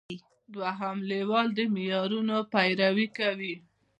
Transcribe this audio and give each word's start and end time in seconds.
دوهم 0.53 0.97
لیول 1.11 1.47
د 1.57 1.59
معیارونو 1.73 2.37
پیروي 2.53 3.07
کوي. 3.17 3.55